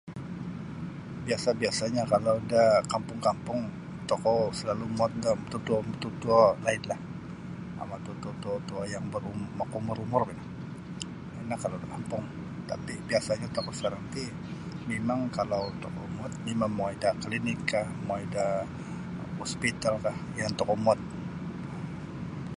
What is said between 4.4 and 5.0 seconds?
salalu'